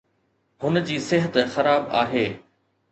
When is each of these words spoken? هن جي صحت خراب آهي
هن 0.63 0.83
جي 0.89 0.99
صحت 1.11 1.37
خراب 1.53 1.85
آهي 2.03 2.27